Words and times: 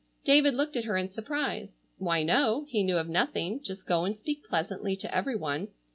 David 0.25 0.55
looked 0.55 0.75
at 0.75 0.85
her 0.85 0.97
in 0.97 1.09
surprise. 1.09 1.77
Why, 1.99 2.23
no! 2.23 2.65
He 2.67 2.81
knew 2.81 2.97
of 2.97 3.07
nothing. 3.07 3.61
Just 3.61 3.85
go 3.85 4.03
and 4.03 4.17
speak 4.17 4.43
pleasantly 4.43 4.95
to 4.95 5.15
every 5.15 5.35
one. 5.35 5.67